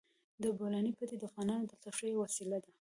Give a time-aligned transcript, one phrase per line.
[0.43, 2.71] د بولان پټي د افغانانو د تفریح یوه وسیله ده.